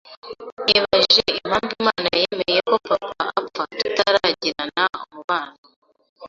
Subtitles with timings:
[0.65, 3.09] nibajije impamvu Imana yemeye ko papa
[3.39, 5.57] apfa tutaragirana umubano